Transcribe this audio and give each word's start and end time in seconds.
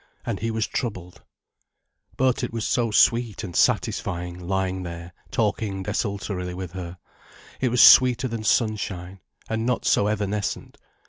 And 0.25 0.39
he 0.39 0.49
was 0.49 0.65
troubled. 0.65 1.21
But 2.17 2.43
it 2.43 2.51
was 2.51 2.65
so 2.65 2.89
sweet 2.89 3.43
and 3.43 3.55
satisfying 3.55 4.39
lying 4.39 4.81
there 4.81 5.13
talking 5.29 5.83
desultorily 5.83 6.55
with 6.55 6.71
her. 6.71 6.97
It 7.59 7.69
was 7.69 7.83
sweeter 7.83 8.27
than 8.27 8.43
sunshine, 8.43 9.19
and 9.47 9.63
not 9.63 9.85
so 9.85 10.07
evanescent. 10.07 10.79